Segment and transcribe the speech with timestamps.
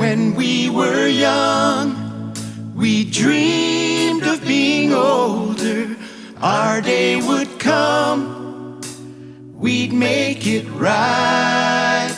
[0.00, 2.32] When we were young,
[2.74, 5.94] we dreamed of being older.
[6.40, 8.80] Our day would come,
[9.52, 12.16] we'd make it right,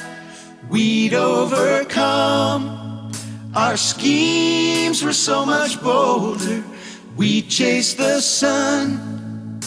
[0.70, 2.62] we'd overcome.
[3.56, 6.62] Our schemes were so much bolder,
[7.16, 9.58] we'd chase the sun,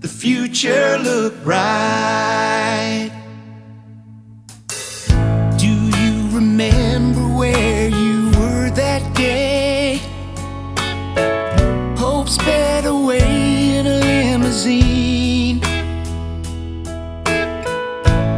[0.00, 3.12] the future looked bright.
[5.58, 6.81] Do you remember
[14.52, 15.60] limousine.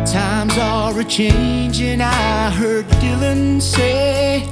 [0.06, 4.46] Times are a changing, I heard Dylan say.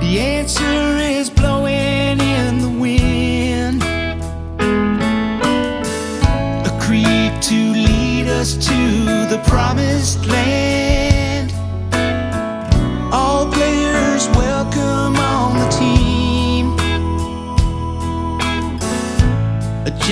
[0.00, 1.01] The answer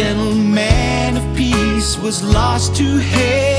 [0.00, 3.49] gentleman of peace was lost to hate.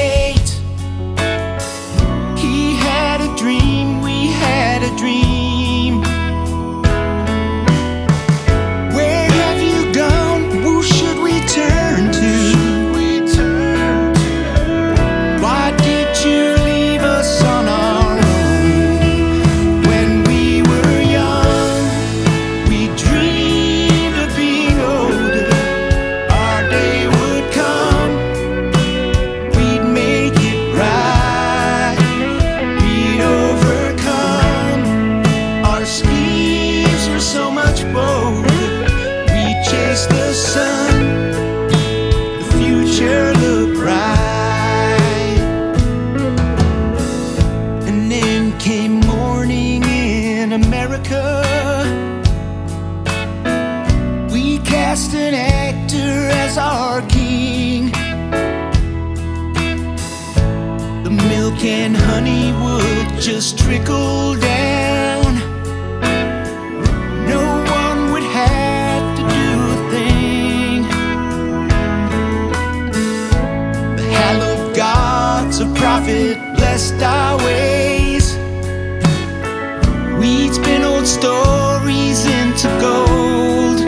[37.21, 38.49] So much bolder.
[39.33, 41.29] We chased the sun,
[42.39, 45.37] the future looked bright.
[47.87, 51.43] And then came morning in America.
[54.33, 57.91] We cast an actor as our king.
[61.03, 64.50] The milk and honey would just trickle down.
[76.11, 78.35] Profit blessed our ways.
[80.19, 83.79] We'd spin old stories into gold.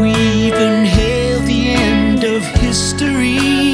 [0.00, 0.10] We
[0.46, 3.71] even hailed the end of history.